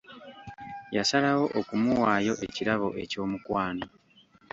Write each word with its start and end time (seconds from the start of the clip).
Yasalawo 0.95 1.45
okumuwaayo 1.59 2.33
ekirabo 2.45 2.87
eky'omukwano. 3.03 3.85